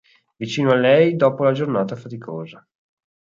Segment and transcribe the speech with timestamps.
[0.39, 2.67] Vicino a lei, dopo la giornata faticosa.